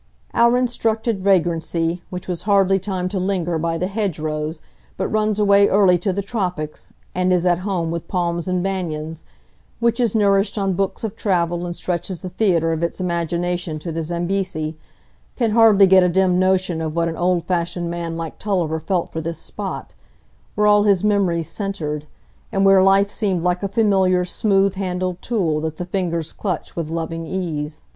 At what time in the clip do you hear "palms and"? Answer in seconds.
8.07-8.63